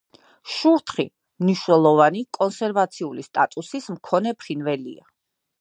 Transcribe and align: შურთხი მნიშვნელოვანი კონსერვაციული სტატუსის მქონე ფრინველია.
შურთხი 0.53 1.05
მნიშვნელოვანი 1.43 2.25
კონსერვაციული 2.39 3.29
სტატუსის 3.29 3.93
მქონე 3.99 4.37
ფრინველია. 4.41 5.11